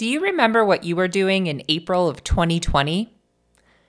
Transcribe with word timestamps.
Do 0.00 0.06
you 0.06 0.20
remember 0.20 0.64
what 0.64 0.82
you 0.82 0.96
were 0.96 1.08
doing 1.08 1.46
in 1.46 1.62
April 1.68 2.08
of 2.08 2.24
2020? 2.24 3.12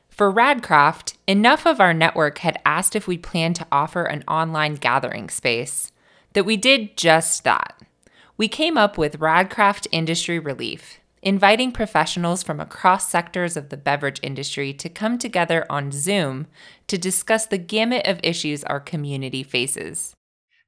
For 0.09 0.29
Radcraft, 0.29 1.13
enough 1.25 1.65
of 1.65 1.79
our 1.79 1.93
network 1.93 2.39
had 2.39 2.59
asked 2.65 2.97
if 2.97 3.07
we 3.07 3.17
planned 3.17 3.55
to 3.55 3.67
offer 3.71 4.03
an 4.03 4.25
online 4.27 4.75
gathering 4.75 5.29
space 5.29 5.93
that 6.33 6.43
we 6.43 6.57
did 6.57 6.97
just 6.97 7.45
that. 7.45 7.81
We 8.35 8.49
came 8.49 8.77
up 8.77 8.97
with 8.97 9.21
Radcraft 9.21 9.87
Industry 9.93 10.37
Relief, 10.37 10.99
inviting 11.21 11.71
professionals 11.71 12.43
from 12.43 12.59
across 12.59 13.07
sectors 13.07 13.55
of 13.55 13.69
the 13.69 13.77
beverage 13.77 14.19
industry 14.21 14.73
to 14.73 14.89
come 14.89 15.17
together 15.17 15.65
on 15.69 15.93
Zoom 15.93 16.47
to 16.87 16.97
discuss 16.97 17.45
the 17.45 17.57
gamut 17.57 18.05
of 18.05 18.19
issues 18.21 18.65
our 18.65 18.81
community 18.81 19.43
faces. 19.43 20.13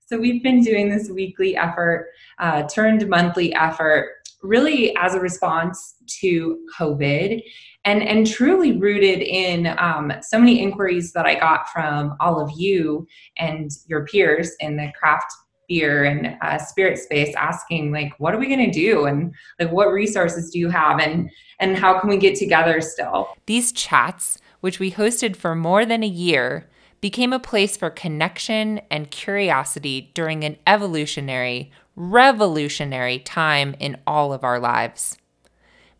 So, 0.05 0.17
we've 0.17 0.41
been 0.41 0.61
doing 0.61 0.89
this 0.89 1.09
weekly 1.09 1.57
effort, 1.57 2.11
uh, 2.39 2.63
turned 2.63 3.05
monthly 3.09 3.53
effort, 3.55 4.22
really 4.43 4.95
as 4.97 5.15
a 5.15 5.19
response 5.19 5.95
to 6.19 6.59
COVID 6.77 7.41
and, 7.85 8.03
and 8.03 8.27
truly 8.27 8.77
rooted 8.77 9.21
in 9.21 9.73
um, 9.77 10.11
so 10.21 10.37
many 10.37 10.61
inquiries 10.61 11.13
that 11.13 11.25
I 11.25 11.35
got 11.39 11.69
from 11.69 12.15
all 12.19 12.39
of 12.39 12.51
you 12.55 13.07
and 13.37 13.71
your 13.87 14.05
peers 14.05 14.51
in 14.59 14.75
the 14.77 14.91
craft 14.99 15.31
beer 15.69 16.03
and 16.03 16.37
uh, 16.41 16.57
spirit 16.57 16.99
space 16.99 17.33
asking 17.35 17.91
like 17.91 18.13
what 18.17 18.35
are 18.35 18.37
we 18.37 18.47
going 18.47 18.69
to 18.69 18.71
do? 18.71 19.05
and 19.05 19.33
like 19.59 19.71
what 19.71 19.91
resources 19.91 20.51
do 20.51 20.59
you 20.59 20.69
have? 20.69 20.99
and 20.99 21.29
and 21.59 21.77
how 21.77 21.99
can 21.99 22.09
we 22.09 22.17
get 22.17 22.35
together 22.35 22.81
still? 22.81 23.29
These 23.45 23.71
chats 23.71 24.37
which 24.59 24.79
we 24.79 24.91
hosted 24.91 25.35
for 25.35 25.55
more 25.55 25.85
than 25.85 26.03
a 26.03 26.07
year 26.07 26.69
became 27.01 27.33
a 27.33 27.39
place 27.39 27.75
for 27.75 27.89
connection 27.89 28.79
and 28.89 29.11
curiosity 29.11 30.09
during 30.13 30.45
an 30.45 30.55
evolutionary 30.65 31.69
revolutionary 31.95 33.19
time 33.19 33.75
in 33.79 33.97
all 34.05 34.33
of 34.33 34.43
our 34.43 34.59
lives 34.59 35.17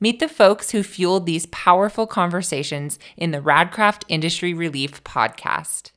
Meet 0.03 0.19
the 0.19 0.27
folks 0.27 0.71
who 0.71 0.83
fueled 0.83 1.25
these 1.25 1.45
powerful 1.45 2.05
conversations 2.05 2.99
in 3.15 3.31
the 3.31 3.39
Radcraft 3.39 4.03
Industry 4.09 4.53
Relief 4.53 5.01
podcast. 5.05 5.91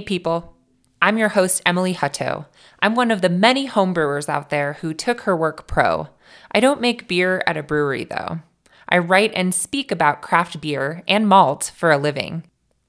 Hey, 0.00 0.06
people. 0.06 0.56
I'm 1.02 1.18
your 1.18 1.28
host, 1.28 1.60
Emily 1.66 1.92
Hutto. 1.92 2.46
I'm 2.80 2.94
one 2.94 3.10
of 3.10 3.20
the 3.20 3.28
many 3.28 3.68
homebrewers 3.68 4.30
out 4.30 4.48
there 4.48 4.78
who 4.80 4.94
took 4.94 5.20
her 5.22 5.36
work 5.36 5.66
pro. 5.66 6.08
I 6.52 6.58
don't 6.58 6.80
make 6.80 7.06
beer 7.06 7.42
at 7.46 7.58
a 7.58 7.62
brewery, 7.62 8.04
though. 8.04 8.40
I 8.88 8.96
write 8.96 9.30
and 9.34 9.54
speak 9.54 9.92
about 9.92 10.22
craft 10.22 10.58
beer 10.58 11.02
and 11.06 11.28
malt 11.28 11.70
for 11.76 11.90
a 11.90 11.98
living. 11.98 12.44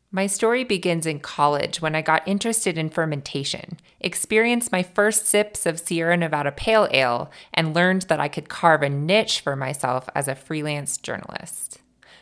My 0.10 0.26
story 0.26 0.64
begins 0.64 1.06
in 1.06 1.20
college 1.20 1.82
when 1.82 1.96
I 1.96 2.02
got 2.02 2.26
interested 2.26 2.78
in 2.78 2.90
fermentation, 2.90 3.78
experienced 4.00 4.72
my 4.72 4.84
first 4.84 5.26
sips 5.26 5.66
of 5.66 5.82
Sierra 5.82 6.16
Nevada 6.16 6.54
Pale 6.54 6.88
Ale, 6.92 7.30
and 7.54 7.76
learned 7.76 8.04
that 8.04 8.22
I 8.22 8.30
could 8.30 8.48
carve 8.48 8.84
a 8.84 8.90
niche 8.90 9.42
for 9.42 9.58
myself 9.58 10.08
as 10.16 10.30
a 10.30 10.36
freelance 10.36 10.96
journalist. 10.96 11.82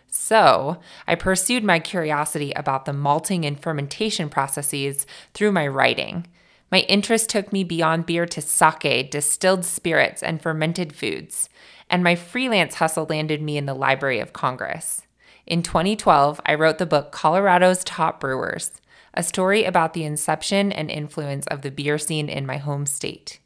So, 0.10 0.80
I 1.08 1.16
pursued 1.16 1.64
my 1.64 1.80
curiosity 1.80 2.52
about 2.54 2.86
the 2.86 2.94
malting 2.94 3.46
and 3.46 3.60
fermentation 3.60 4.30
processes 4.30 5.06
through 5.34 5.52
my 5.52 5.68
writing. 5.68 6.26
My 6.72 6.80
interest 6.82 7.30
took 7.30 7.54
me 7.54 7.64
beyond 7.64 8.06
beer 8.06 8.26
to 8.26 8.42
sake, 8.42 9.12
distilled 9.12 9.66
spirits, 9.66 10.24
and 10.24 10.42
fermented 10.42 10.94
foods. 10.94 11.50
And 11.90 12.04
my 12.04 12.16
freelance 12.16 12.76
hustle 12.76 13.08
landed 13.10 13.42
me 13.42 13.58
in 13.58 13.66
the 13.66 13.74
Library 13.74 14.20
of 14.20 14.34
Congress. 14.34 15.04
In 15.46 15.64
2012, 15.64 16.40
I 16.46 16.54
wrote 16.54 16.78
the 16.78 16.86
book 16.86 17.12
Colorado's 17.12 17.84
Top 17.84 18.20
Brewers, 18.20 18.80
a 19.16 19.24
story 19.24 19.64
about 19.64 19.94
the 19.94 20.04
inception 20.04 20.72
and 20.72 20.92
influence 20.92 21.48
of 21.48 21.64
the 21.64 21.72
beer 21.72 21.98
scene 21.98 22.30
in 22.30 22.46
my 22.46 22.58
home 22.58 22.86
state. 22.86 23.40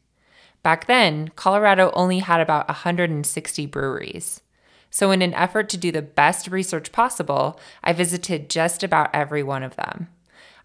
Back 0.62 0.88
then, 0.88 1.30
Colorado 1.36 1.92
only 1.94 2.20
had 2.20 2.42
about 2.42 2.68
160 2.68 3.66
breweries. 3.68 4.43
So, 4.94 5.10
in 5.10 5.24
an 5.24 5.34
effort 5.34 5.70
to 5.70 5.78
do 5.78 5.92
the 5.92 6.04
best 6.04 6.48
research 6.48 6.92
possible, 6.92 7.60
I 7.84 7.94
visited 7.94 8.48
just 8.48 8.84
about 8.84 9.10
every 9.12 9.42
one 9.42 9.64
of 9.64 9.76
them. 9.76 10.10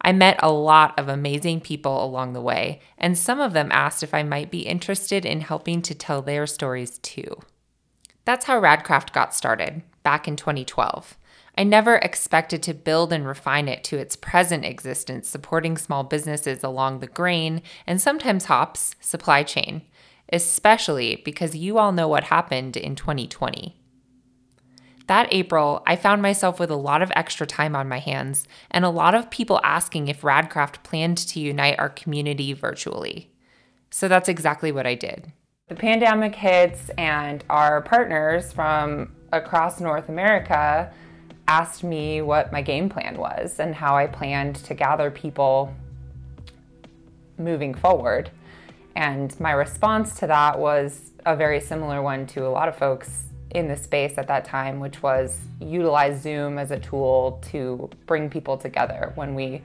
I 0.02 0.12
met 0.12 0.38
a 0.42 0.52
lot 0.52 0.98
of 0.98 1.08
amazing 1.08 1.62
people 1.62 2.04
along 2.04 2.34
the 2.34 2.42
way, 2.42 2.82
and 2.98 3.16
some 3.16 3.40
of 3.40 3.54
them 3.54 3.72
asked 3.72 4.02
if 4.02 4.12
I 4.12 4.22
might 4.22 4.50
be 4.50 4.66
interested 4.66 5.24
in 5.24 5.40
helping 5.40 5.80
to 5.80 5.94
tell 5.94 6.20
their 6.20 6.46
stories 6.46 6.98
too. 6.98 7.40
That's 8.26 8.44
how 8.44 8.60
Radcraft 8.60 9.14
got 9.14 9.34
started, 9.34 9.80
back 10.02 10.28
in 10.28 10.36
2012. 10.36 11.16
I 11.56 11.64
never 11.64 11.96
expected 11.96 12.62
to 12.64 12.74
build 12.74 13.14
and 13.14 13.26
refine 13.26 13.66
it 13.66 13.82
to 13.84 13.96
its 13.96 14.14
present 14.14 14.62
existence, 14.66 15.26
supporting 15.26 15.78
small 15.78 16.04
businesses 16.04 16.62
along 16.62 16.98
the 16.98 17.06
grain 17.06 17.62
and 17.86 17.98
sometimes 17.98 18.44
hops 18.44 18.94
supply 19.00 19.42
chain, 19.42 19.86
especially 20.30 21.22
because 21.24 21.56
you 21.56 21.78
all 21.78 21.92
know 21.92 22.08
what 22.08 22.24
happened 22.24 22.76
in 22.76 22.94
2020. 22.94 23.74
That 25.08 25.32
April, 25.32 25.82
I 25.86 25.96
found 25.96 26.20
myself 26.20 26.60
with 26.60 26.70
a 26.70 26.76
lot 26.76 27.00
of 27.00 27.10
extra 27.16 27.46
time 27.46 27.74
on 27.74 27.88
my 27.88 27.98
hands 27.98 28.46
and 28.70 28.84
a 28.84 28.90
lot 28.90 29.14
of 29.14 29.30
people 29.30 29.58
asking 29.64 30.08
if 30.08 30.20
Radcraft 30.20 30.82
planned 30.82 31.16
to 31.18 31.40
unite 31.40 31.78
our 31.78 31.88
community 31.88 32.52
virtually. 32.52 33.30
So 33.90 34.06
that's 34.06 34.28
exactly 34.28 34.70
what 34.70 34.86
I 34.86 34.94
did. 34.94 35.32
The 35.68 35.74
pandemic 35.74 36.34
hits, 36.34 36.90
and 36.98 37.42
our 37.48 37.80
partners 37.80 38.52
from 38.52 39.14
across 39.32 39.80
North 39.80 40.10
America 40.10 40.92
asked 41.46 41.82
me 41.82 42.20
what 42.20 42.52
my 42.52 42.60
game 42.60 42.90
plan 42.90 43.16
was 43.16 43.58
and 43.58 43.74
how 43.74 43.96
I 43.96 44.06
planned 44.06 44.56
to 44.56 44.74
gather 44.74 45.10
people 45.10 45.74
moving 47.38 47.72
forward. 47.72 48.30
And 48.94 49.38
my 49.40 49.52
response 49.52 50.18
to 50.18 50.26
that 50.26 50.58
was 50.58 51.12
a 51.24 51.34
very 51.34 51.60
similar 51.60 52.02
one 52.02 52.26
to 52.28 52.46
a 52.46 52.50
lot 52.50 52.68
of 52.68 52.76
folks 52.76 53.27
in 53.50 53.68
the 53.68 53.76
space 53.76 54.18
at 54.18 54.28
that 54.28 54.44
time, 54.44 54.80
which 54.80 55.02
was 55.02 55.40
utilize 55.60 56.20
Zoom 56.20 56.58
as 56.58 56.70
a 56.70 56.78
tool 56.78 57.42
to 57.50 57.88
bring 58.06 58.28
people 58.28 58.56
together 58.56 59.12
when 59.14 59.34
we 59.34 59.62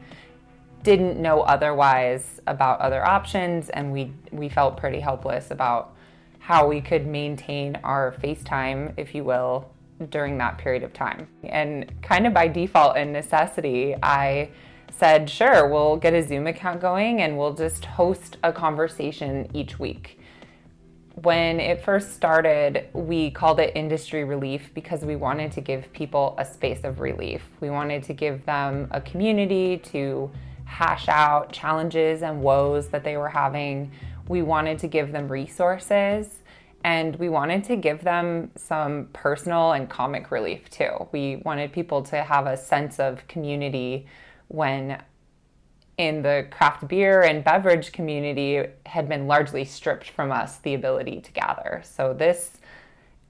didn't 0.84 1.22
know 1.22 1.42
otherwise 1.42 2.42
about 2.48 2.80
other 2.82 3.06
options 3.06 3.70
and 3.70 3.92
we 3.92 4.12
we 4.32 4.50
felt 4.50 4.76
pretty 4.78 5.00
helpless 5.00 5.50
about 5.52 5.96
how 6.40 6.68
we 6.68 6.82
could 6.82 7.08
maintain 7.08 7.78
our 7.86 8.14
FaceTime, 8.22 8.94
if 8.98 9.16
you 9.16 9.24
will, 9.24 9.70
during 10.10 10.38
that 10.38 10.58
period 10.58 10.84
of 10.84 10.92
time. 10.92 11.26
And 11.44 11.90
kind 12.02 12.28
of 12.28 12.34
by 12.34 12.50
default 12.50 12.98
and 12.98 13.14
necessity, 13.14 13.96
I 14.04 14.50
said, 14.92 15.30
sure, 15.30 15.70
we'll 15.70 15.96
get 15.96 16.14
a 16.14 16.22
Zoom 16.22 16.48
account 16.48 16.82
going 16.82 17.22
and 17.22 17.38
we'll 17.38 17.54
just 17.54 17.86
host 17.86 18.38
a 18.44 18.52
conversation 18.52 19.50
each 19.54 19.80
week 19.80 20.20
when 21.16 21.60
it 21.60 21.84
first 21.84 22.14
started, 22.14 22.88
we 22.94 23.30
called 23.30 23.60
it 23.60 23.72
industry 23.76 24.24
relief 24.24 24.72
because 24.74 25.06
we 25.06 25.16
wanted 25.16 25.52
to 25.52 25.62
give 25.62 25.92
people 25.94 26.36
a 26.40 26.46
space 26.46 26.84
of 26.84 27.00
relief. 27.00 27.44
We 27.60 27.70
wanted 27.70 28.04
to 28.04 28.14
give 28.14 28.46
them 28.46 28.88
a 28.92 29.00
community 29.00 29.78
to 29.78 30.32
hash 30.66 31.08
out 31.08 31.52
challenges 31.52 32.24
and 32.24 32.42
woes 32.42 32.88
that 32.88 33.04
they 33.04 33.18
were 33.18 33.30
having. 33.30 33.92
We 34.28 34.42
wanted 34.42 34.80
to 34.80 34.88
give 34.88 35.12
them 35.12 35.28
resources 35.28 36.40
and 36.84 37.16
we 37.18 37.30
wanted 37.30 37.64
to 37.66 37.76
give 37.76 38.04
them 38.04 38.52
some 38.56 39.08
personal 39.14 39.74
and 39.74 39.90
comic 39.90 40.32
relief 40.32 40.70
too. 40.70 41.08
We 41.12 41.38
wanted 41.38 41.72
people 41.72 42.02
to 42.04 42.24
have 42.24 42.48
a 42.48 42.58
sense 42.58 43.00
of 43.00 43.26
community 43.28 44.08
when 44.48 45.02
in 45.98 46.22
the 46.22 46.48
craft 46.52 46.88
beer 46.88 47.22
and 47.22 47.44
beverage 47.44 47.92
community 47.92 48.64
had 48.86 49.08
been 49.08 49.28
largely 49.28 49.66
stripped 49.66 50.10
from 50.10 50.32
us 50.32 50.58
the 50.58 50.74
ability 50.74 51.22
to 51.22 51.32
gather. 51.32 51.82
So 51.84 52.14
this 52.14 52.58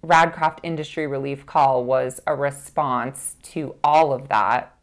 Radcraft 0.04 0.60
Industry 0.64 1.08
Relief 1.08 1.46
Call 1.46 1.86
was 1.86 2.22
a 2.28 2.36
response 2.36 3.38
to 3.44 3.76
all 3.84 4.14
of 4.14 4.30
that. 4.30 4.76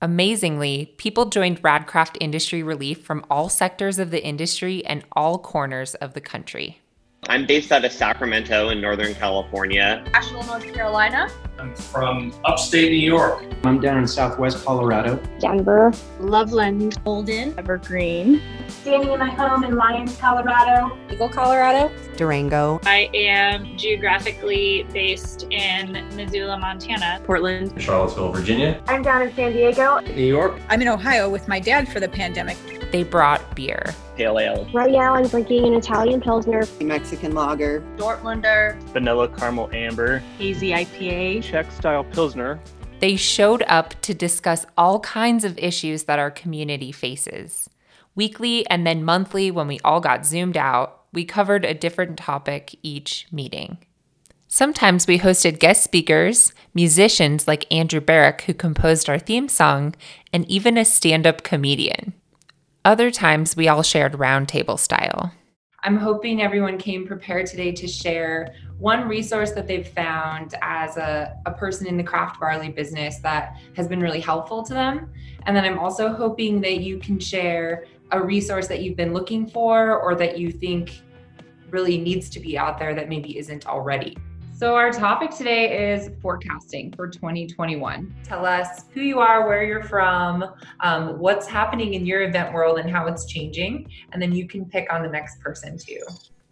Amazingly, 0.00 0.94
people 0.96 1.26
joined 1.26 1.62
Radcraft 1.62 2.16
Industry 2.20 2.62
Relief 2.62 3.04
from 3.04 3.24
all 3.30 3.48
sectors 3.48 3.98
of 3.98 4.10
the 4.10 4.24
industry 4.24 4.84
and 4.84 5.04
all 5.12 5.38
corners 5.38 5.94
of 5.96 6.14
the 6.14 6.20
country. 6.20 6.80
I'm 7.28 7.46
based 7.46 7.70
out 7.70 7.84
of 7.84 7.92
Sacramento 7.92 8.70
in 8.70 8.80
Northern 8.80 9.14
California. 9.14 10.04
Asheville, 10.12 10.42
North 10.42 10.74
Carolina. 10.74 11.28
I'm 11.58 11.74
from 11.74 12.32
upstate 12.44 12.90
New 12.90 12.96
York. 12.96 13.44
I'm 13.64 13.80
down 13.80 13.98
in 13.98 14.06
southwest 14.06 14.64
Colorado. 14.64 15.22
Denver. 15.38 15.92
Loveland. 16.18 17.02
Golden. 17.04 17.56
Evergreen. 17.58 18.40
Standing 18.68 19.10
in 19.10 19.18
my 19.18 19.30
home 19.30 19.62
in 19.64 19.76
Lyons, 19.76 20.16
Colorado. 20.16 20.98
Eagle, 21.10 21.28
Colorado. 21.28 21.92
Durango. 22.16 22.80
I 22.84 23.10
am 23.14 23.76
geographically 23.76 24.86
based 24.92 25.44
in 25.50 25.92
Missoula, 26.16 26.58
Montana. 26.58 27.20
Portland. 27.24 27.80
Charlottesville, 27.80 28.32
Virginia. 28.32 28.82
I'm 28.88 29.02
down 29.02 29.22
in 29.22 29.34
San 29.34 29.52
Diego. 29.52 30.00
New 30.00 30.26
York. 30.26 30.58
I'm 30.68 30.82
in 30.82 30.88
Ohio 30.88 31.28
with 31.30 31.46
my 31.46 31.60
dad 31.60 31.88
for 31.88 32.00
the 32.00 32.08
pandemic. 32.08 32.56
They 32.90 33.04
brought 33.04 33.54
beer. 33.56 33.94
Pale 34.16 34.38
ale. 34.38 34.68
Right 34.74 34.92
now 34.92 35.14
I'm 35.14 35.26
drinking 35.26 35.64
an 35.64 35.72
Italian 35.72 36.20
Pilsner. 36.20 36.64
Mexican 36.82 37.34
lager. 37.34 37.82
Dortmunder. 37.96 38.78
Vanilla 38.92 39.28
caramel 39.28 39.70
amber. 39.72 40.18
Hazy 40.36 40.72
IPA. 40.72 41.41
Czech 41.42 41.70
style 41.72 42.04
Pilsner. 42.04 42.60
They 43.00 43.16
showed 43.16 43.64
up 43.66 44.00
to 44.02 44.14
discuss 44.14 44.64
all 44.78 45.00
kinds 45.00 45.44
of 45.44 45.58
issues 45.58 46.04
that 46.04 46.18
our 46.18 46.30
community 46.30 46.92
faces. 46.92 47.68
Weekly 48.14 48.64
and 48.68 48.86
then 48.86 49.04
monthly, 49.04 49.50
when 49.50 49.66
we 49.66 49.80
all 49.80 50.00
got 50.00 50.24
zoomed 50.24 50.56
out, 50.56 51.00
we 51.12 51.24
covered 51.24 51.64
a 51.64 51.74
different 51.74 52.16
topic 52.16 52.76
each 52.82 53.26
meeting. 53.32 53.78
Sometimes 54.48 55.06
we 55.06 55.18
hosted 55.18 55.58
guest 55.58 55.82
speakers, 55.82 56.52
musicians 56.74 57.48
like 57.48 57.72
Andrew 57.72 58.00
Barrick, 58.00 58.42
who 58.42 58.54
composed 58.54 59.08
our 59.08 59.18
theme 59.18 59.48
song, 59.48 59.94
and 60.32 60.48
even 60.48 60.76
a 60.76 60.84
stand 60.84 61.26
up 61.26 61.42
comedian. 61.42 62.12
Other 62.84 63.10
times 63.10 63.56
we 63.56 63.66
all 63.66 63.82
shared 63.82 64.12
roundtable 64.12 64.78
style. 64.78 65.32
I'm 65.84 65.96
hoping 65.96 66.42
everyone 66.42 66.78
came 66.78 67.04
prepared 67.04 67.46
today 67.46 67.72
to 67.72 67.88
share 67.88 68.54
one 68.78 69.08
resource 69.08 69.50
that 69.52 69.66
they've 69.66 69.86
found 69.86 70.54
as 70.62 70.96
a, 70.96 71.36
a 71.44 71.50
person 71.50 71.88
in 71.88 71.96
the 71.96 72.04
craft 72.04 72.38
barley 72.38 72.68
business 72.68 73.18
that 73.18 73.56
has 73.74 73.88
been 73.88 73.98
really 73.98 74.20
helpful 74.20 74.62
to 74.62 74.74
them. 74.74 75.12
And 75.44 75.56
then 75.56 75.64
I'm 75.64 75.80
also 75.80 76.12
hoping 76.12 76.60
that 76.60 76.78
you 76.82 76.98
can 76.98 77.18
share 77.18 77.86
a 78.12 78.22
resource 78.22 78.68
that 78.68 78.82
you've 78.82 78.96
been 78.96 79.12
looking 79.12 79.44
for 79.44 80.00
or 80.00 80.14
that 80.14 80.38
you 80.38 80.52
think 80.52 81.02
really 81.70 81.98
needs 81.98 82.30
to 82.30 82.38
be 82.38 82.56
out 82.56 82.78
there 82.78 82.94
that 82.94 83.08
maybe 83.08 83.36
isn't 83.36 83.66
already. 83.66 84.16
So, 84.62 84.76
our 84.76 84.92
topic 84.92 85.32
today 85.32 85.92
is 85.92 86.08
forecasting 86.20 86.92
for 86.92 87.08
2021. 87.08 88.14
Tell 88.22 88.46
us 88.46 88.84
who 88.94 89.00
you 89.00 89.18
are, 89.18 89.48
where 89.48 89.64
you're 89.64 89.82
from, 89.82 90.44
um, 90.78 91.18
what's 91.18 91.48
happening 91.48 91.94
in 91.94 92.06
your 92.06 92.22
event 92.22 92.54
world, 92.54 92.78
and 92.78 92.88
how 92.88 93.08
it's 93.08 93.26
changing. 93.26 93.90
And 94.12 94.22
then 94.22 94.30
you 94.30 94.46
can 94.46 94.64
pick 94.64 94.86
on 94.92 95.02
the 95.02 95.08
next 95.08 95.40
person 95.40 95.78
too. 95.78 95.98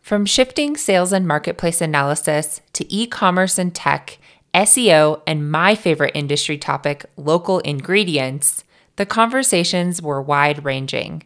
From 0.02 0.26
shifting 0.26 0.76
sales 0.76 1.12
and 1.12 1.24
marketplace 1.24 1.80
analysis 1.80 2.60
to 2.72 2.92
e 2.92 3.06
commerce 3.06 3.58
and 3.58 3.72
tech, 3.72 4.18
SEO, 4.54 5.22
and 5.24 5.48
my 5.48 5.76
favorite 5.76 6.10
industry 6.16 6.58
topic, 6.58 7.06
local 7.16 7.60
ingredients, 7.60 8.64
the 8.96 9.06
conversations 9.06 10.02
were 10.02 10.20
wide 10.20 10.64
ranging. 10.64 11.22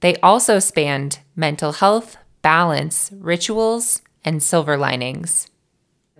They 0.00 0.16
also 0.22 0.60
spanned 0.60 1.18
mental 1.36 1.72
health, 1.72 2.16
balance, 2.40 3.10
rituals, 3.12 4.00
and 4.24 4.42
silver 4.42 4.78
linings. 4.78 5.50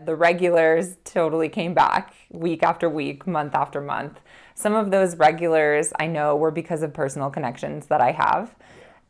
The 0.05 0.15
regulars 0.15 0.99
totally 1.05 1.49
came 1.49 1.73
back 1.73 2.15
week 2.31 2.63
after 2.63 2.89
week, 2.89 3.27
month 3.27 3.55
after 3.55 3.81
month. 3.81 4.21
Some 4.55 4.75
of 4.75 4.91
those 4.91 5.17
regulars 5.17 5.91
I 5.99 6.07
know 6.07 6.37
were 6.37 6.51
because 6.51 6.83
of 6.83 6.93
personal 6.93 7.31
connections 7.31 7.87
that 7.87 8.03
I 8.03 8.13
have. 8.13 8.55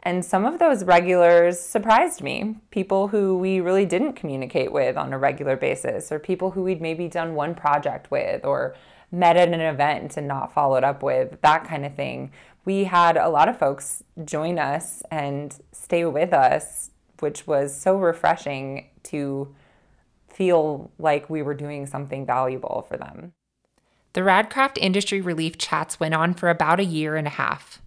And 0.04 0.24
some 0.24 0.44
of 0.44 0.60
those 0.60 0.84
regulars 0.84 1.58
surprised 1.58 2.22
me. 2.22 2.58
People 2.70 3.08
who 3.08 3.36
we 3.36 3.58
really 3.58 3.84
didn't 3.84 4.12
communicate 4.12 4.70
with 4.70 4.96
on 4.96 5.12
a 5.12 5.18
regular 5.18 5.56
basis, 5.56 6.12
or 6.12 6.20
people 6.20 6.52
who 6.52 6.62
we'd 6.62 6.80
maybe 6.80 7.08
done 7.08 7.34
one 7.34 7.56
project 7.56 8.12
with, 8.12 8.44
or 8.44 8.76
met 9.10 9.36
at 9.36 9.48
an 9.48 9.60
event 9.60 10.16
and 10.16 10.28
not 10.28 10.52
followed 10.54 10.84
up 10.84 11.02
with, 11.02 11.40
that 11.40 11.64
kind 11.64 11.84
of 11.84 11.96
thing. 11.96 12.30
We 12.64 12.84
had 12.84 13.16
a 13.16 13.28
lot 13.28 13.48
of 13.48 13.58
folks 13.58 14.04
join 14.24 14.60
us 14.60 15.02
and 15.10 15.58
stay 15.72 16.04
with 16.04 16.32
us, 16.32 16.92
which 17.18 17.48
was 17.48 17.76
so 17.76 17.96
refreshing 17.96 18.90
to 19.04 19.52
feel 20.36 20.90
like 20.98 21.30
we 21.30 21.40
were 21.40 21.54
doing 21.54 21.86
something 21.86 22.26
valuable 22.26 22.84
for 22.88 22.98
them. 22.98 23.32
The 24.12 24.20
Radcraft 24.20 24.76
Industry 24.78 25.22
Relief 25.22 25.56
Chats 25.56 25.98
went 25.98 26.14
on 26.14 26.34
for 26.34 26.50
about 26.50 26.78
a 26.78 26.84
year 26.84 27.16
and 27.16 27.26
a 27.26 27.30
half. 27.30 27.80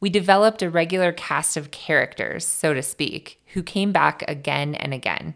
We 0.00 0.10
developed 0.10 0.60
a 0.60 0.68
regular 0.68 1.12
cast 1.12 1.56
of 1.56 1.70
characters, 1.70 2.44
so 2.44 2.74
to 2.74 2.82
speak, 2.82 3.40
who 3.54 3.62
came 3.62 3.90
back 3.90 4.22
again 4.28 4.74
and 4.74 4.92
again. 4.92 5.34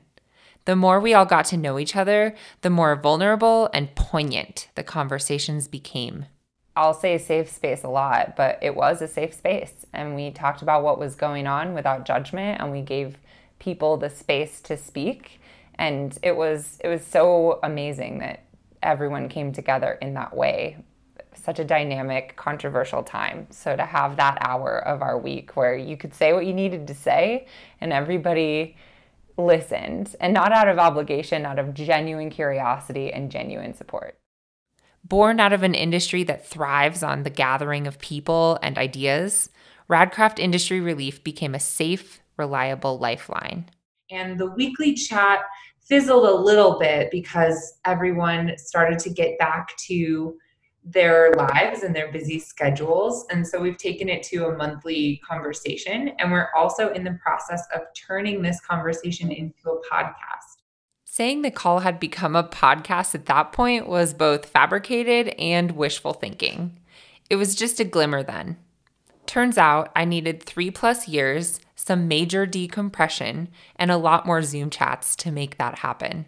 The 0.67 0.76
more 0.76 1.00
we 1.00 1.15
all 1.15 1.25
got 1.25 1.47
to 1.47 1.56
know 1.56 1.79
each 1.79 1.97
other, 1.97 2.35
the 2.61 2.69
more 2.69 2.94
vulnerable 2.97 3.71
and 3.73 3.94
poignant 3.94 4.69
the 4.75 4.82
conversations 4.82 5.69
became. 5.69 6.26
I'll 6.76 6.93
say 6.93 7.17
safe 7.17 7.49
space 7.49 7.82
a 7.82 7.88
lot, 7.88 8.37
but 8.37 8.59
it 8.61 8.76
was 8.76 9.00
a 9.00 9.09
safe 9.09 9.32
space. 9.32 9.87
And 9.94 10.14
we 10.14 10.31
talked 10.31 10.61
about 10.61 10.82
what 10.82 10.99
was 10.99 11.14
going 11.14 11.47
on 11.47 11.73
without 11.73 12.05
judgment, 12.05 12.61
and 12.61 12.71
we 12.71 12.82
gave 12.82 13.17
people 13.59 13.97
the 13.97 14.11
space 14.11 14.61
to 14.61 14.76
speak 14.76 15.41
and 15.78 16.19
it 16.22 16.36
was 16.36 16.78
it 16.82 16.88
was 16.88 17.04
so 17.04 17.60
amazing 17.62 18.19
that 18.19 18.44
everyone 18.82 19.28
came 19.28 19.52
together 19.52 19.98
in 20.02 20.14
that 20.14 20.36
way. 20.36 20.76
Such 21.34 21.58
a 21.58 21.64
dynamic 21.64 22.36
controversial 22.36 23.02
time. 23.02 23.46
So 23.50 23.76
to 23.76 23.84
have 23.84 24.16
that 24.16 24.38
hour 24.40 24.78
of 24.78 25.02
our 25.02 25.19
week 25.19 25.56
where 25.56 25.76
you 25.76 25.96
could 25.96 26.14
say 26.14 26.32
what 26.32 26.46
you 26.46 26.52
needed 26.52 26.86
to 26.88 26.94
say 26.94 27.46
and 27.80 27.92
everybody 27.92 28.76
listened 29.36 30.16
and 30.20 30.34
not 30.34 30.52
out 30.52 30.69
of 30.69 30.78
obligation 30.78 31.46
out 31.46 31.58
of 31.58 31.72
genuine 31.75 32.28
curiosity 32.28 33.12
and 33.12 33.30
genuine 33.30 33.72
support. 33.72 34.19
Born 35.04 35.38
out 35.38 35.52
of 35.52 35.62
an 35.62 35.75
industry 35.75 36.25
that 36.25 36.44
thrives 36.44 37.02
on 37.04 37.22
the 37.22 37.30
gathering 37.30 37.86
of 37.86 38.00
people 38.00 38.58
and 38.62 38.76
ideas 38.76 39.48
radcraft 39.88 40.38
industry 40.38 40.80
relief 40.80 41.22
became 41.25 41.54
a 41.54 41.60
safe 41.60 42.20
reliable 42.36 42.98
lifeline. 42.98 43.70
And 44.10 44.38
the 44.38 44.50
weekly 44.50 44.94
chat 44.94 45.40
fizzled 45.88 46.29
a 46.29 46.35
little 46.35 46.79
bit 46.79 47.11
because 47.11 47.79
everyone 47.85 48.52
started 48.58 48.99
to 49.00 49.11
get 49.11 49.38
back 49.38 49.76
to 49.79 50.37
their 50.85 51.32
lives 51.32 51.82
and 51.82 51.94
their 51.94 52.11
busy 52.12 52.38
schedules. 52.38 53.26
And 53.31 53.46
so 53.46 53.61
we've 53.61 53.79
taken 53.79 54.08
it 54.08 54.23
to 54.25 54.46
a 54.46 54.56
monthly 54.56 55.20
conversation. 55.29 56.12
And 56.19 56.31
we're 56.31 56.49
also 56.56 56.93
in 56.93 57.05
the 57.05 57.19
process 57.23 57.67
of 57.75 57.82
turning 57.94 58.43
this 58.43 58.61
conversation 58.61 59.31
into 59.31 59.70
a 59.70 59.81
podcast. 59.93 60.58
Saying 61.05 61.43
the 61.43 61.50
call 61.50 61.81
had 61.81 61.99
become 61.99 62.37
a 62.37 62.44
podcast 62.44 63.14
at 63.14 63.26
that 63.26 63.52
point 63.52 63.88
was 63.88 64.14
both 64.14 64.46
fabricated 64.46 65.35
and 65.38 65.73
wishful 65.73 66.12
thinking. 66.12 66.79
It 67.29 67.37
was 67.37 67.55
just 67.55 67.81
a 67.81 67.85
glimmer 67.85 68.23
then. 68.23 68.56
Turns 69.26 69.58
out 69.58 69.90
I 69.96 70.05
needed 70.05 70.43
three 70.43 70.70
plus 70.70 71.08
years, 71.08 71.61
some 71.88 72.06
major 72.06 72.46
decompression, 72.46 73.49
and 73.75 73.90
a 73.90 73.96
lot 73.96 74.26
more 74.26 74.43
Zoom 74.43 74.70
chats 74.70 75.16
to 75.16 75.33
make 75.33 75.59
that 75.59 75.78
happen. 75.78 76.26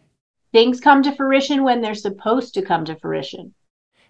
Things 0.53 0.81
come 0.81 1.05
to 1.05 1.15
fruition 1.15 1.63
when 1.63 1.81
they're 1.81 1.95
supposed 1.95 2.55
to 2.55 2.63
come 2.63 2.85
to 2.87 2.97
fruition. 2.97 3.55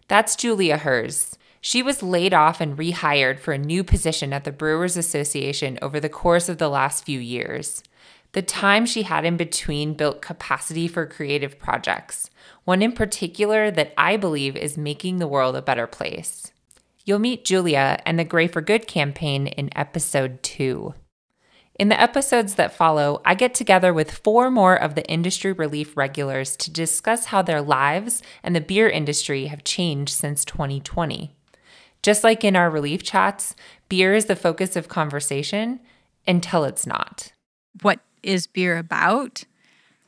That's 0.08 0.36
Julia 0.36 0.78
Herz. 0.78 1.36
She 1.60 1.82
was 1.82 2.02
laid 2.02 2.32
off 2.32 2.60
and 2.60 2.78
rehired 2.78 3.38
for 3.38 3.52
a 3.52 3.58
new 3.58 3.84
position 3.84 4.32
at 4.32 4.44
the 4.44 4.52
Brewers 4.52 4.96
Association 4.96 5.78
over 5.82 6.00
the 6.00 6.08
course 6.08 6.48
of 6.48 6.56
the 6.56 6.70
last 6.70 7.04
few 7.04 7.20
years. 7.20 7.82
The 8.32 8.42
time 8.42 8.86
she 8.86 9.02
had 9.02 9.24
in 9.24 9.36
between 9.36 9.94
built 9.94 10.22
capacity 10.22 10.88
for 10.88 11.04
creative 11.04 11.58
projects, 11.58 12.30
one 12.64 12.80
in 12.80 12.92
particular 12.92 13.70
that 13.72 13.92
I 13.98 14.16
believe 14.16 14.56
is 14.56 14.78
making 14.78 15.18
the 15.18 15.28
world 15.28 15.56
a 15.56 15.62
better 15.62 15.86
place. 15.86 16.52
You'll 17.04 17.18
meet 17.18 17.44
Julia 17.44 18.00
and 18.06 18.18
the 18.18 18.24
Gray 18.24 18.46
for 18.46 18.60
Good 18.60 18.86
campaign 18.86 19.48
in 19.48 19.76
episode 19.76 20.42
two. 20.42 20.94
In 21.80 21.88
the 21.88 21.98
episodes 21.98 22.56
that 22.56 22.74
follow, 22.74 23.22
I 23.24 23.34
get 23.34 23.54
together 23.54 23.94
with 23.94 24.10
four 24.10 24.50
more 24.50 24.76
of 24.76 24.94
the 24.94 25.06
industry 25.06 25.50
relief 25.50 25.96
regulars 25.96 26.54
to 26.58 26.70
discuss 26.70 27.24
how 27.24 27.40
their 27.40 27.62
lives 27.62 28.22
and 28.42 28.54
the 28.54 28.60
beer 28.60 28.86
industry 28.86 29.46
have 29.46 29.64
changed 29.64 30.12
since 30.12 30.44
2020. 30.44 31.34
Just 32.02 32.22
like 32.22 32.44
in 32.44 32.54
our 32.54 32.68
relief 32.68 33.02
chats, 33.02 33.56
beer 33.88 34.12
is 34.12 34.26
the 34.26 34.36
focus 34.36 34.76
of 34.76 34.88
conversation 34.88 35.80
until 36.28 36.64
it's 36.64 36.86
not. 36.86 37.32
What 37.80 38.00
is 38.22 38.46
beer 38.46 38.76
about? 38.76 39.44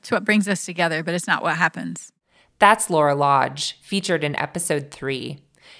It's 0.00 0.10
what 0.10 0.26
brings 0.26 0.48
us 0.48 0.66
together, 0.66 1.02
but 1.02 1.14
it's 1.14 1.26
not 1.26 1.42
what 1.42 1.56
happens. 1.56 2.12
That's 2.58 2.90
Laura 2.90 3.14
Lodge, 3.14 3.78
featured 3.80 4.24
in 4.24 4.36
episode 4.36 4.90
three. 4.90 5.38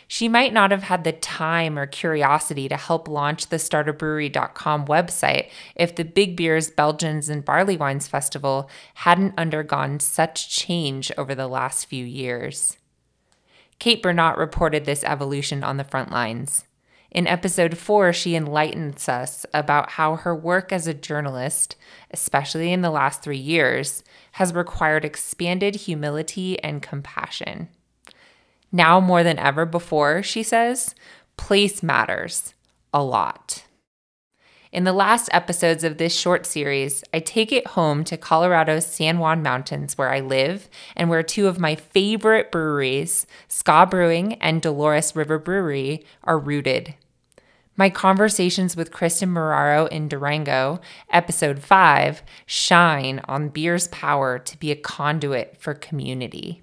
She 0.09 0.29
might 0.29 0.53
not 0.53 0.71
have 0.71 0.83
had 0.83 1.05
the 1.05 1.13
time 1.13 1.79
or 1.79 1.87
curiosity 1.87 2.69
to 2.69 2.77
help 2.77 3.09
launch 3.09 3.49
the 3.49 3.57
startabrewery.com 3.57 4.87
website 4.87 5.49
if 5.75 5.95
the 5.95 6.05
Big 6.05 6.37
Beers, 6.37 6.71
Belgians, 6.71 7.29
and 7.29 7.45
Barley 7.45 7.77
Wines 7.77 8.09
Festival 8.09 8.69
hadn't 8.95 9.35
undergone 9.39 10.01
such 10.01 10.51
change 10.51 11.11
over 11.17 11.35
the 11.35 11.49
last 11.49 11.87
few 11.87 12.05
years. 12.05 12.77
Kate 13.79 14.03
Bernot 14.03 14.37
reported 14.37 14.85
this 14.85 15.03
evolution 15.03 15.65
on 15.65 15.77
the 15.77 15.85
front 15.85 16.13
lines. 16.13 16.65
In 17.11 17.27
episode 17.27 17.77
four, 17.77 18.13
she 18.15 18.35
enlightens 18.35 19.07
us 19.07 19.45
about 19.53 19.91
how 19.91 20.17
her 20.17 20.35
work 20.35 20.73
as 20.73 20.87
a 20.87 20.95
journalist, 20.95 21.77
especially 22.11 22.73
in 22.73 22.81
the 22.81 22.91
last 22.91 23.23
three 23.23 23.37
years, 23.37 24.03
has 24.33 24.55
required 24.55 25.05
expanded 25.05 25.75
humility 25.75 26.59
and 26.63 26.81
compassion. 26.81 27.69
Now 28.73 28.99
more 29.01 29.23
than 29.23 29.39
ever 29.39 29.67
before, 29.67 30.23
she 30.23 30.43
says, 30.43 30.95
place 31.37 31.83
matters 31.83 32.55
a 32.93 33.03
lot. 33.03 33.65
In 34.73 34.85
the 34.85 34.95
last 34.95 35.29
episodes 35.33 35.85
of 35.85 35.99
this 35.99 36.19
short 36.19 36.47
series, 36.47 37.05
I 37.13 37.21
take 37.21 37.53
it 37.53 37.67
home 37.69 38.05
to 38.05 38.17
Colorado's 38.17 38.87
San 38.87 39.19
Juan 39.19 39.43
Mountains, 39.43 39.99
where 39.99 40.11
I 40.11 40.21
live 40.21 40.71
and 40.97 41.11
where 41.11 41.23
two 41.23 41.47
of 41.47 41.59
my 41.59 41.75
favorite 41.75 42.51
breweries, 42.51 43.27
Ska 43.49 43.87
Brewing 43.91 44.35
and 44.35 44.63
Dolores 44.63 45.15
River 45.15 45.39
Brewery, 45.39 46.07
are 46.25 46.39
rooted. 46.39 46.95
My 47.77 47.91
conversations 47.91 48.75
with 48.75 48.93
Kristen 48.93 49.29
Marraro 49.29 49.89
in 49.89 50.09
Durango, 50.09 50.81
episode 51.11 51.63
5, 51.63 52.23
shine 52.47 53.21
on 53.27 53.51
beer's 53.51 53.89
power 53.89 54.39
to 54.39 54.59
be 54.59 54.71
a 54.71 54.77
conduit 54.77 55.59
for 55.59 55.75
community. 55.75 56.63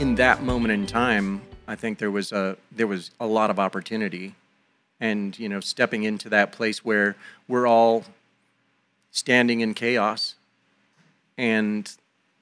In 0.00 0.14
that 0.14 0.42
moment 0.42 0.72
in 0.72 0.86
time, 0.86 1.42
I 1.68 1.76
think 1.76 1.98
there 1.98 2.10
was 2.10 2.32
a 2.32 2.56
there 2.72 2.86
was 2.86 3.10
a 3.20 3.26
lot 3.26 3.50
of 3.50 3.58
opportunity, 3.58 4.34
and 4.98 5.38
you 5.38 5.46
know, 5.46 5.60
stepping 5.60 6.04
into 6.04 6.30
that 6.30 6.52
place 6.52 6.82
where 6.82 7.16
we're 7.46 7.66
all 7.66 8.04
standing 9.10 9.60
in 9.60 9.74
chaos, 9.74 10.36
and 11.36 11.94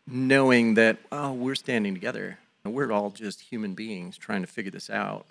knowing 0.07 0.75
that 0.75 0.99
oh, 1.11 1.33
we're 1.33 1.57
standing 1.57 1.95
together. 1.95 2.39
We're 2.65 2.93
all 2.93 3.11
just 3.11 3.41
human 3.41 3.75
beings 3.75 4.17
trying 4.17 4.43
to 4.43 4.47
figure 4.47 4.71
this 4.71 4.89
out. 4.89 5.27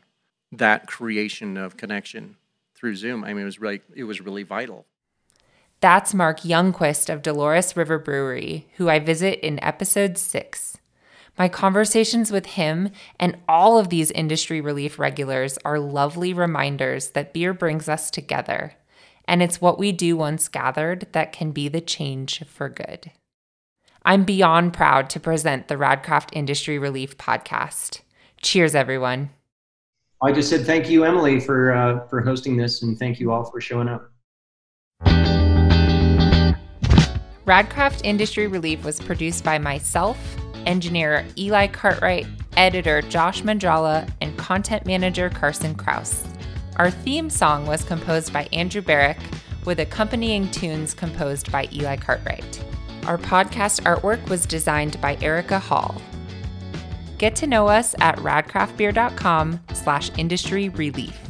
That 0.51 0.85
creation 0.85 1.55
of 1.55 1.77
connection 1.77 2.35
through 2.75 2.97
Zoom, 2.97 3.23
I 3.23 3.31
mean, 3.33 3.43
it 3.43 3.45
was 3.45 3.61
really 3.61 3.79
it 3.95 4.03
was 4.03 4.19
really 4.19 4.43
vital. 4.43 4.85
That's 5.79 6.13
Mark 6.13 6.41
Youngquist 6.41 7.09
of 7.09 7.21
Dolores 7.21 7.77
River 7.77 7.97
Brewery, 7.97 8.67
who 8.75 8.89
I 8.89 8.99
visit 8.99 9.39
in 9.39 9.63
episode 9.63 10.17
six. 10.17 10.77
My 11.37 11.47
conversations 11.47 12.31
with 12.31 12.47
him 12.47 12.89
and 13.19 13.37
all 13.47 13.77
of 13.77 13.89
these 13.89 14.09
industry 14.11 14.59
relief 14.59 14.97
regulars 14.97 15.59
are 15.63 15.77
lovely 15.77 16.33
reminders 16.33 17.09
that 17.11 17.31
beer 17.31 17.53
brings 17.53 17.87
us 17.87 18.09
together, 18.09 18.73
and 19.25 19.43
it's 19.43 19.61
what 19.61 19.77
we 19.77 19.91
do 19.91 20.17
once 20.17 20.47
gathered 20.47 21.05
that 21.11 21.31
can 21.31 21.51
be 21.51 21.67
the 21.67 21.81
change 21.81 22.43
for 22.47 22.69
good. 22.69 23.11
I'm 24.03 24.23
beyond 24.23 24.73
proud 24.73 25.11
to 25.11 25.19
present 25.19 25.67
the 25.67 25.75
Radcraft 25.75 26.29
Industry 26.33 26.79
Relief 26.79 27.17
podcast. 27.17 28.01
Cheers, 28.41 28.73
everyone. 28.73 29.29
I 30.23 30.31
just 30.31 30.49
said 30.49 30.65
thank 30.65 30.89
you, 30.89 31.03
Emily, 31.03 31.39
for 31.39 31.73
uh, 31.73 32.07
for 32.07 32.21
hosting 32.21 32.57
this, 32.57 32.81
and 32.81 32.97
thank 32.97 33.19
you 33.19 33.31
all 33.31 33.43
for 33.43 33.61
showing 33.61 33.87
up. 33.87 34.11
Radcraft 37.45 38.01
Industry 38.03 38.47
Relief 38.47 38.83
was 38.83 38.99
produced 38.99 39.43
by 39.43 39.59
myself, 39.59 40.17
engineer 40.67 41.25
Eli 41.37 41.65
Cartwright, 41.67 42.27
editor 42.55 43.01
Josh 43.01 43.41
Mandrala, 43.41 44.07
and 44.21 44.37
content 44.37 44.85
manager 44.85 45.29
Carson 45.29 45.73
Kraus. 45.73 46.23
Our 46.75 46.91
theme 46.91 47.29
song 47.31 47.65
was 47.65 47.83
composed 47.83 48.31
by 48.31 48.47
Andrew 48.53 48.81
Barrick, 48.81 49.17
with 49.65 49.79
accompanying 49.79 50.49
tunes 50.51 50.93
composed 50.93 51.51
by 51.51 51.67
Eli 51.73 51.95
Cartwright. 51.95 52.63
Our 53.05 53.17
podcast 53.17 53.81
artwork 53.83 54.29
was 54.29 54.45
designed 54.45 54.99
by 55.01 55.17
Erica 55.21 55.59
Hall. 55.59 55.99
Get 57.17 57.35
to 57.37 57.47
know 57.47 57.67
us 57.67 57.95
at 57.99 58.17
radcraftbeer.com 58.17 59.59
slash 59.73 60.11
industry 60.17 60.69
relief. 60.69 61.26